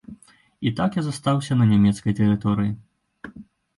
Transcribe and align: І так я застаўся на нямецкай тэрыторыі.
І 0.69 0.71
так 0.79 0.95
я 1.01 1.03
застаўся 1.07 1.59
на 1.61 1.65
нямецкай 1.75 2.17
тэрыторыі. 2.21 2.75